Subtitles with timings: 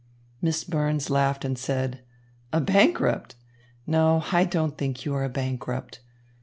[0.41, 1.99] Miss Burns laughed and said:
[2.51, 3.35] "A bankrupt?
[3.85, 5.99] No, I don't think you are a bankrupt.